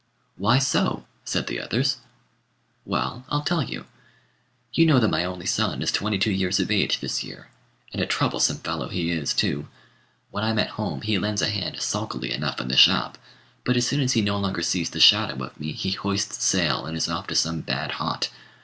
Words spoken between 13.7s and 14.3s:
as soon as he